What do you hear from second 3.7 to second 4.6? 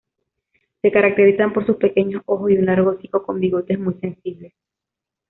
muy sensibles.